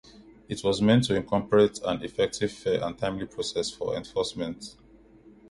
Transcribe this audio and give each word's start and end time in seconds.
It 0.49 0.63
was 0.63 0.81
meant 0.81 1.03
to 1.03 1.15
incorporate 1.15 1.79
an 1.85 2.01
effective, 2.01 2.51
fair 2.51 2.83
and 2.83 2.97
timely 2.97 3.27
process 3.27 3.69
for 3.69 3.95
enforcement. 3.95 4.75